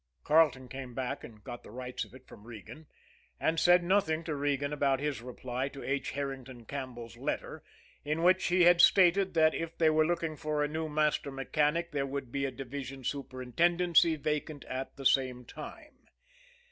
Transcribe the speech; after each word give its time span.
Carleton 0.23 0.67
came 0.67 0.95
back 0.95 1.23
and 1.23 1.43
got 1.43 1.61
the 1.61 1.69
rights 1.69 2.03
of 2.05 2.15
it 2.15 2.25
from 2.27 2.47
Regan 2.47 2.87
and 3.39 3.59
said 3.59 3.83
nothing 3.83 4.23
to 4.23 4.33
Regan 4.33 4.73
about 4.73 4.99
his 4.99 5.21
reply 5.21 5.69
to 5.69 5.83
H. 5.83 6.09
Herrington 6.13 6.65
Campbell's 6.65 7.17
letter, 7.17 7.63
in 8.03 8.23
which 8.23 8.45
he 8.45 8.63
had 8.63 8.81
stated 8.81 9.35
that 9.35 9.53
if 9.53 9.77
they 9.77 9.91
were 9.91 10.03
looking 10.07 10.35
for 10.35 10.63
a 10.63 10.67
new 10.67 10.89
master 10.89 11.29
mechanic 11.29 11.91
there 11.91 12.07
would 12.07 12.31
be 12.31 12.45
a 12.45 12.51
division 12.51 13.03
superintendency 13.03 14.15
vacant 14.15 14.65
at 14.65 14.95
the 14.97 15.05
same 15.05 15.45
time. 15.45 16.07